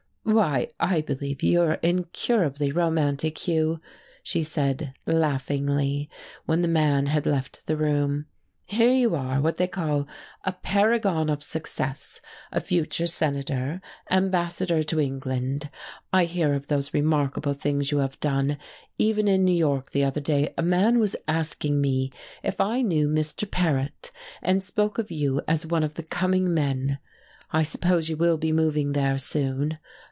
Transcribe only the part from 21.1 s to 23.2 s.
asking me if I knew